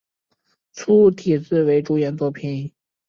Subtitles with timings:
[0.71, 2.71] 粗体字为主演作品